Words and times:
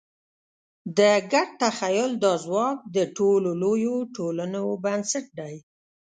د 0.97 0.99
ګډ 1.31 1.49
تخیل 1.61 2.11
دا 2.23 2.33
ځواک 2.43 2.77
د 2.95 2.97
ټولو 3.17 3.49
لویو 3.61 3.97
ټولنو 4.15 4.61
بنسټ 4.83 5.25
دی. 5.39 5.55